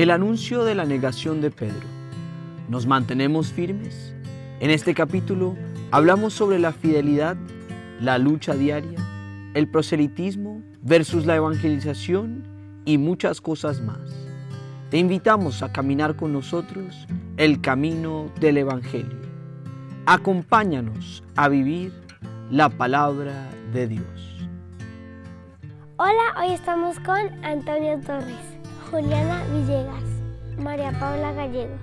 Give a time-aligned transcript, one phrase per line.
[0.00, 1.86] El anuncio de la negación de Pedro.
[2.70, 4.14] ¿Nos mantenemos firmes?
[4.58, 5.58] En este capítulo
[5.90, 7.36] hablamos sobre la fidelidad,
[8.00, 8.98] la lucha diaria,
[9.52, 12.44] el proselitismo versus la evangelización
[12.86, 14.00] y muchas cosas más.
[14.88, 19.20] Te invitamos a caminar con nosotros el camino del Evangelio.
[20.06, 21.92] Acompáñanos a vivir
[22.50, 24.48] la palabra de Dios.
[25.98, 28.59] Hola, hoy estamos con Antonio Torres,
[28.90, 30.02] Juliana Villegas,
[30.58, 31.78] María Paula Gallegos.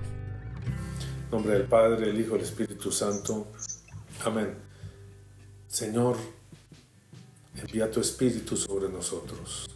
[1.23, 3.47] En nombre del Padre, el Hijo, el Espíritu Santo.
[4.25, 4.57] Amén.
[5.69, 6.17] Señor,
[7.55, 9.69] envía tu Espíritu sobre nosotros,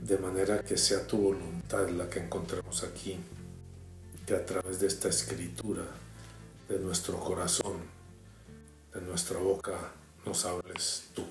[0.00, 3.20] de manera que sea tu voluntad la que encontremos aquí,
[4.26, 5.84] que a través de esta escritura,
[6.68, 7.76] de nuestro corazón,
[8.92, 9.92] de nuestra boca,
[10.26, 11.22] nos hables tú.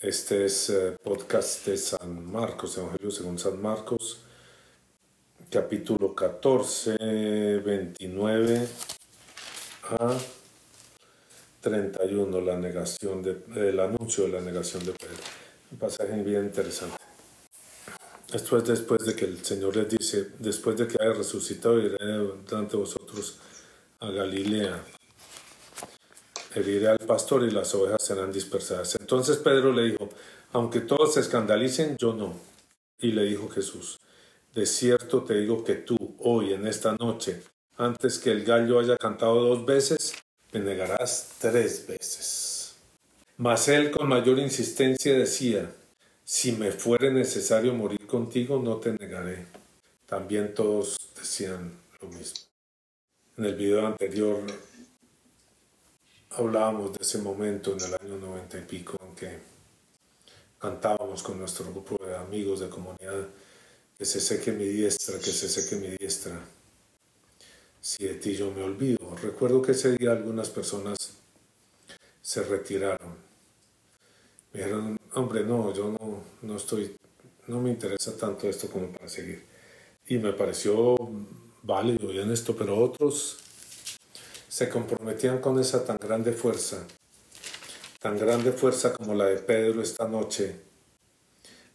[0.00, 4.20] Este es eh, podcast de San Marcos, Evangelio según San Marcos,
[5.50, 6.96] capítulo 14,
[7.58, 8.68] 29
[9.90, 10.16] a
[11.60, 15.16] 31, la negación de, el anuncio de la negación de Pedro.
[15.72, 17.02] Un pasaje bien interesante.
[18.32, 21.98] Esto es después de que el Señor les dice, después de que haya resucitado, iré
[21.98, 23.40] delante de vosotros
[23.98, 24.80] a Galilea.
[26.54, 28.96] Heriré al pastor y las ovejas serán dispersadas.
[29.00, 30.08] Entonces Pedro le dijo,
[30.52, 32.34] aunque todos se escandalicen, yo no.
[33.00, 34.00] Y le dijo Jesús,
[34.54, 37.42] de cierto te digo que tú, hoy, en esta noche,
[37.76, 40.14] antes que el gallo haya cantado dos veces,
[40.52, 42.76] me negarás tres veces.
[43.36, 45.70] Mas él con mayor insistencia decía,
[46.24, 49.46] si me fuere necesario morir contigo, no te negaré.
[50.06, 52.46] También todos decían lo mismo.
[53.36, 54.40] En el video anterior
[56.30, 59.38] hablábamos de ese momento en el año noventa y pico en que
[60.58, 63.28] cantábamos con nuestro grupo de amigos de comunidad
[63.96, 66.38] que se seque mi diestra, que se seque mi diestra.
[67.80, 69.16] Si de ti yo me olvido.
[69.16, 70.96] Recuerdo que ese día algunas personas
[72.22, 73.14] se retiraron.
[74.52, 76.96] Me dijeron, hombre, no, yo no, no estoy,
[77.46, 79.44] no me interesa tanto esto como para seguir.
[80.06, 80.96] Y me pareció
[81.62, 83.38] válido y esto, pero otros
[84.58, 86.84] se comprometían con esa tan grande fuerza,
[88.00, 90.52] tan grande fuerza como la de Pedro esta noche,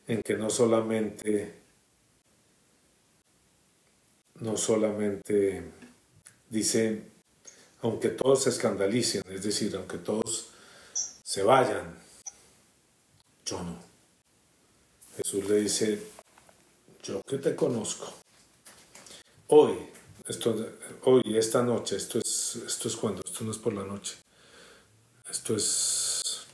[0.05, 1.61] en que no solamente,
[4.41, 5.63] no solamente
[6.49, 7.03] dice,
[7.83, 10.49] aunque todos se escandalicen, es decir, aunque todos
[11.23, 11.97] se vayan,
[13.45, 13.79] yo no.
[15.16, 16.03] Jesús le dice,
[17.01, 18.11] yo que te conozco,
[19.47, 19.77] hoy,
[20.28, 20.56] esto,
[21.03, 24.16] hoy, esta noche, esto es, esto es cuando, esto no es por la noche,
[25.29, 26.45] esto es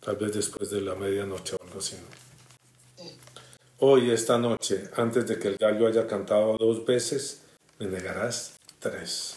[0.00, 1.96] tal vez después de la medianoche o algo así.
[3.78, 7.42] Hoy, esta noche, antes de que el gallo haya cantado dos veces,
[7.78, 9.36] me negarás tres.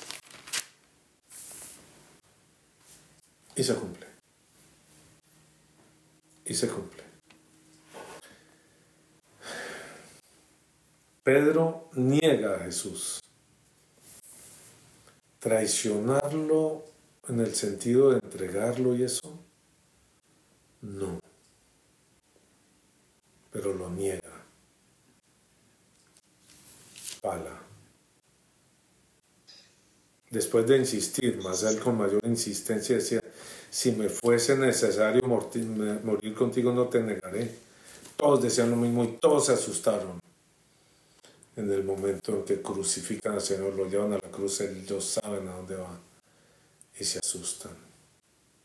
[3.55, 4.07] Y se cumple.
[6.45, 7.10] Y se cumple.
[11.23, 13.19] Pedro niega a Jesús.
[15.39, 16.83] Traicionarlo
[17.27, 19.39] en el sentido de entregarlo y eso,
[20.81, 21.19] no.
[23.51, 24.31] Pero lo niega.
[27.21, 27.61] Pala.
[30.31, 33.21] Después de insistir, más él con mayor insistencia decía,
[33.69, 37.53] si me fuese necesario morir contigo no te negaré.
[38.15, 40.21] Todos decían lo mismo y todos se asustaron
[41.55, 45.47] en el momento en que crucifican al Señor, lo llevan a la cruz, ellos saben
[45.47, 45.99] a dónde van
[46.99, 47.73] y se asustan.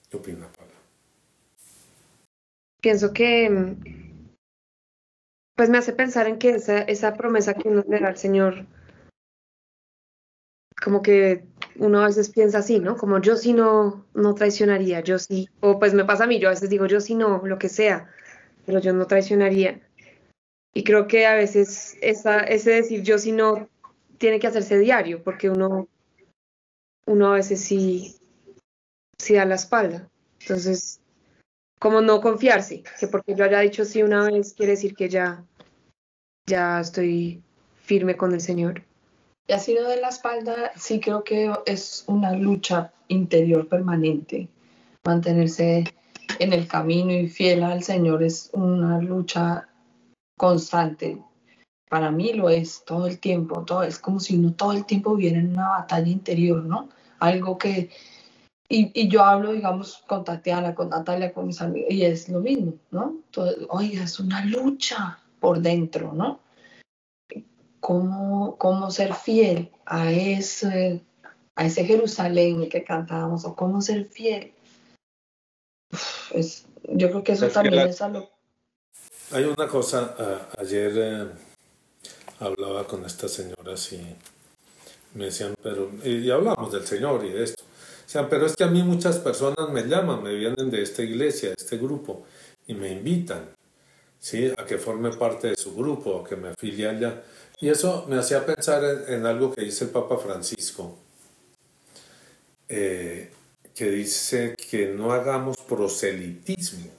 [0.09, 0.73] ¿Qué opina Paula?
[2.81, 3.75] Pienso que
[5.57, 8.67] pues me hace pensar en que esa, esa promesa que uno le da al Señor,
[10.81, 11.45] como que
[11.77, 12.97] uno a veces piensa así, ¿no?
[12.97, 16.49] Como yo sí no, no traicionaría, yo sí, o pues me pasa a mí, yo
[16.49, 18.11] a veces digo yo sí no, lo que sea,
[18.67, 19.81] pero yo no traicionaría.
[20.77, 23.67] Y creo que a veces ese decir yo si no
[24.19, 25.89] tiene que hacerse diario, porque uno,
[27.07, 28.15] uno a veces sí,
[29.17, 30.11] sí da la espalda.
[30.39, 31.01] Entonces,
[31.81, 35.43] como no confiarse, que porque yo haya dicho sí una vez quiere decir que ya,
[36.47, 37.43] ya estoy
[37.83, 38.83] firme con el Señor.
[39.47, 44.47] Y así no de la espalda, sí creo que es una lucha interior permanente.
[45.07, 45.85] Mantenerse
[46.39, 49.71] en el camino y fiel al Señor es una lucha
[50.37, 51.23] constante.
[51.89, 55.15] Para mí lo es todo el tiempo, todo, es como si uno todo el tiempo
[55.15, 56.89] viviera en una batalla interior, ¿no?
[57.21, 57.91] Algo que,
[58.69, 62.41] y, y yo hablo, digamos, con Tatiana, con Natalia, con mis amigos, y es lo
[62.41, 63.17] mismo, ¿no?
[63.69, 66.41] Oye, es una lucha por dentro, ¿no?
[67.79, 71.05] ¿Cómo, cómo ser fiel a ese,
[71.55, 74.53] a ese Jerusalén que cantábamos, o cómo ser fiel.
[76.33, 78.36] es, yo creo que eso también es algo.
[79.33, 81.27] Hay una cosa, ayer eh,
[82.39, 84.01] hablaba con estas señoras y
[85.15, 87.65] me decían, pero, y hablamos del Señor y de esto.
[88.15, 91.49] O pero es que a mí muchas personas me llaman, me vienen de esta iglesia,
[91.49, 92.25] de este grupo,
[92.69, 93.51] y me invitan,
[94.21, 94.53] ¿sí?
[94.57, 97.25] A que forme parte de su grupo, a que me afilie allá.
[97.61, 100.97] Y eso me hacía pensar en, algo que dice el Papa Francisco,
[102.69, 103.33] eh,
[103.75, 106.96] que dice que no hagamos proselitismo.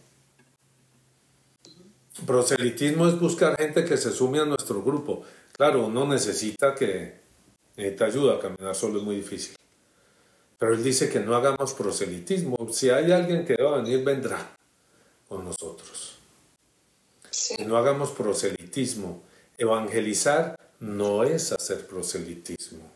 [2.26, 5.24] Proselitismo es buscar gente que se sume a nuestro grupo.
[5.52, 7.20] Claro, uno necesita que
[7.76, 9.56] necesita ayuda, a caminar solo es muy difícil.
[10.58, 12.58] Pero él dice que no hagamos proselitismo.
[12.72, 14.58] Si hay alguien que va a venir, vendrá
[15.28, 16.18] con nosotros.
[17.66, 19.24] no hagamos proselitismo.
[19.58, 22.92] Evangelizar no es hacer proselitismo.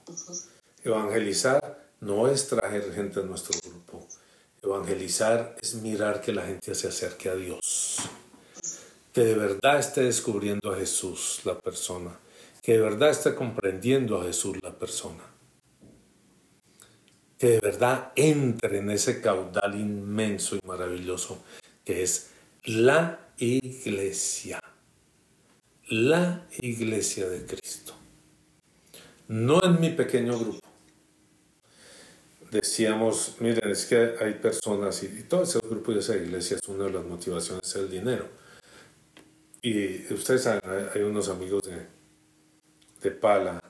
[0.84, 4.08] Evangelizar no es traer gente a nuestro grupo.
[4.64, 8.00] Evangelizar es mirar que la gente se acerque a Dios.
[9.14, 12.18] Que de verdad esté descubriendo a Jesús la persona.
[12.62, 15.24] Que de verdad esté comprendiendo a Jesús la persona.
[17.38, 21.44] Que de verdad entre en ese caudal inmenso y maravilloso
[21.84, 22.30] que es
[22.64, 24.62] la iglesia
[25.92, 27.94] la iglesia de Cristo.
[29.28, 30.60] No en mi pequeño grupo.
[32.50, 36.86] Decíamos, miren, es que hay personas y, todo ese grupo y esa iglesia es una
[36.86, 38.26] de las motivaciones es el dinero.
[39.62, 40.62] Y ustedes saben,
[40.94, 41.86] hay unos amigos de,
[43.02, 43.62] de Pala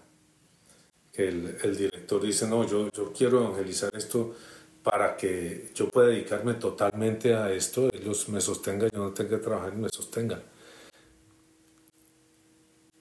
[1.11, 4.35] que el, director dice, no, yo, yo quiero evangelizar esto
[4.83, 9.43] para que yo pueda dedicarme totalmente a esto, ellos me sostengan, yo no tenga que
[9.43, 10.41] trabajar y me sostengan.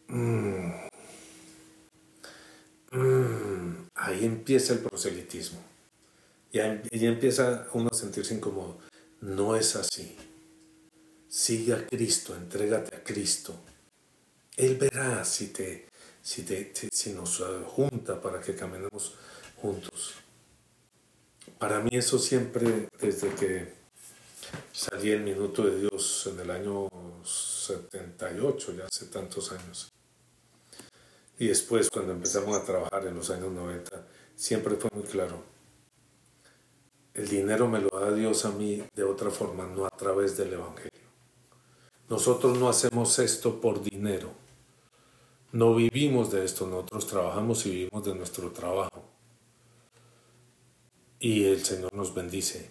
[0.08, 0.72] Mm.
[2.92, 3.88] Mm.
[3.94, 5.60] Ahí empieza el proselitismo.
[6.52, 8.78] Y ahí, empieza uno a sentirse incómodo.
[9.20, 10.16] No es así.
[11.30, 13.54] Sigue a Cristo, entrégate a Cristo.
[14.56, 15.86] Él verá si, te,
[16.20, 19.14] si, te, si nos junta para que caminemos
[19.62, 20.14] juntos.
[21.56, 23.72] Para mí eso siempre, desde que
[24.72, 26.88] salí el minuto de Dios en el año
[27.24, 29.92] 78, ya hace tantos años,
[31.38, 34.04] y después, cuando empezamos a trabajar en los años 90,
[34.36, 35.42] siempre fue muy claro.
[37.14, 40.52] El dinero me lo da Dios a mí de otra forma, no a través del
[40.52, 41.09] Evangelio.
[42.10, 44.32] Nosotros no hacemos esto por dinero.
[45.52, 49.04] No vivimos de esto, nosotros trabajamos y vivimos de nuestro trabajo.
[51.20, 52.68] Y el Señor nos bendice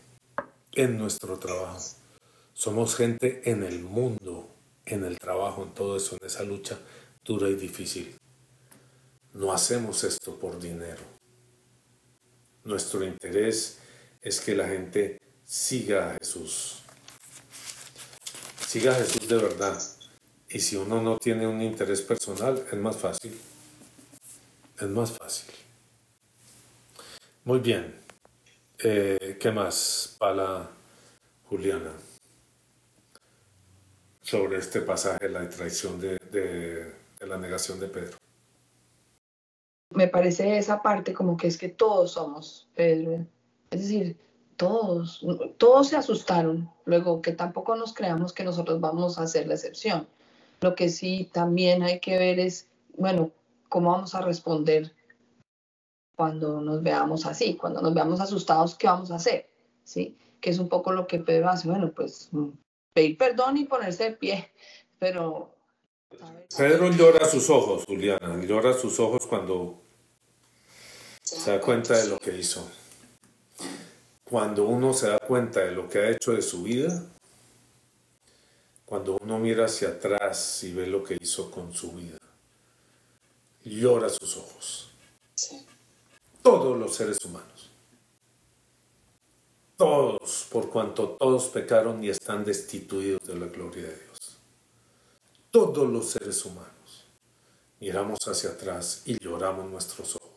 [0.74, 1.80] en nuestro trabajo.
[2.54, 4.50] Somos gente en el mundo,
[4.86, 6.78] en el trabajo, en todo eso, en esa lucha
[7.24, 8.18] dura y difícil.
[9.34, 11.04] No hacemos esto por dinero.
[12.66, 13.80] Nuestro interés
[14.22, 16.84] es que la gente siga a Jesús.
[18.70, 19.82] Siga a Jesús de verdad.
[20.48, 23.36] Y si uno no tiene un interés personal, es más fácil.
[24.80, 25.52] Es más fácil.
[27.46, 27.96] Muy bien.
[28.78, 30.70] Eh, ¿Qué más para
[31.46, 31.94] Juliana?
[34.22, 38.20] Sobre este pasaje, la traición de la negación de Pedro
[39.96, 43.26] me parece esa parte como que es que todos somos Pedro.
[43.72, 44.16] Es decir,
[44.60, 45.26] todos,
[45.58, 46.70] todos se asustaron.
[46.84, 50.06] Luego que tampoco nos creamos que nosotros vamos a hacer la excepción.
[50.60, 53.32] Lo que sí también hay que ver es, bueno,
[53.70, 54.94] cómo vamos a responder
[56.18, 59.50] cuando nos veamos así, cuando nos veamos asustados, ¿qué vamos a hacer?
[59.86, 60.18] ¿Sí?
[60.42, 62.30] Que es un poco lo que Pedro hace, bueno, pues
[62.94, 64.52] pedir perdón y ponerse de pie,
[65.00, 65.56] pero
[66.58, 69.80] Pedro llora sus ojos, Juliana, llora sus ojos cuando
[71.24, 72.70] se da cuenta de lo que hizo.
[74.30, 77.04] Cuando uno se da cuenta de lo que ha hecho de su vida,
[78.86, 82.20] cuando uno mira hacia atrás y ve lo que hizo con su vida,
[83.64, 84.92] llora sus ojos.
[86.42, 87.72] Todos los seres humanos.
[89.78, 94.10] Todos, por cuanto todos pecaron y están destituidos de la gloria de Dios
[95.52, 97.06] todos los seres humanos.
[97.80, 100.29] Miramos hacia atrás y lloramos nuestros ojos.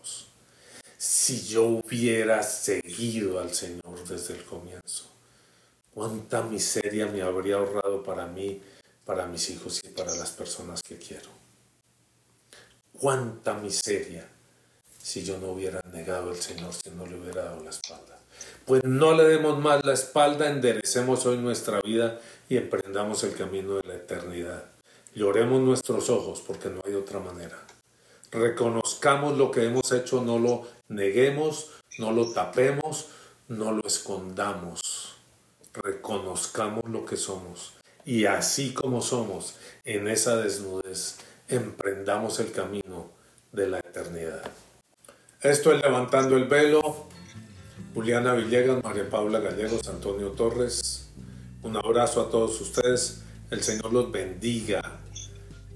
[1.25, 5.05] Si yo hubiera seguido al Señor desde el comienzo,
[5.95, 8.61] cuánta miseria me habría ahorrado para mí,
[9.05, 11.29] para mis hijos y para las personas que quiero.
[12.99, 14.29] Cuánta miseria
[15.01, 18.19] si yo no hubiera negado al Señor, si no le hubiera dado la espalda.
[18.65, 23.77] Pues no le demos más la espalda, enderecemos hoy nuestra vida y emprendamos el camino
[23.77, 24.65] de la eternidad
[25.15, 27.63] Lloremos nuestros ojos porque no hay otra manera.
[28.33, 33.09] Reconozcamos lo que hemos hecho, no lo neguemos, no lo tapemos,
[33.49, 35.17] no lo escondamos.
[35.75, 37.75] Reconozcamos lo que somos.
[38.05, 41.19] Y así como somos, en esa desnudez,
[41.49, 43.11] emprendamos el camino
[43.53, 44.43] de la eternidad.
[45.41, 47.09] Esto es Levantando el Velo.
[47.95, 51.11] Juliana Villegas, María Paula Gallegos, Antonio Torres.
[51.63, 53.23] Un abrazo a todos ustedes.
[53.51, 55.01] El Señor los bendiga.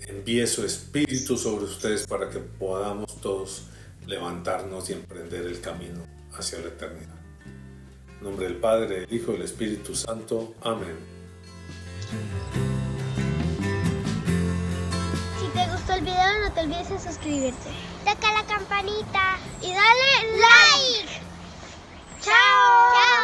[0.00, 3.64] Envíe su espíritu sobre ustedes para que podamos todos
[4.06, 7.16] levantarnos y emprender el camino hacia la eternidad.
[8.18, 10.54] En nombre del Padre, del Hijo y del Espíritu Santo.
[10.62, 10.96] Amén.
[15.40, 17.70] Si te gustó el video no te olvides de suscribirte.
[18.04, 21.20] Toca la campanita y dale like.
[22.22, 23.15] ¡Chao!